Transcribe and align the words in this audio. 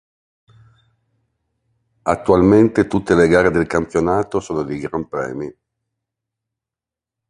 Attualmente 2.01 2.87
tutte 2.87 3.13
le 3.13 3.27
gare 3.27 3.51
del 3.51 3.67
campionato 3.67 4.39
sono 4.39 4.63
dei 4.63 4.79
gran 4.79 5.07
premi. 5.07 5.55